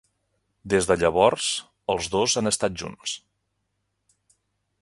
[0.73, 1.51] Des de llavors,
[1.95, 3.15] els dos han estat junts.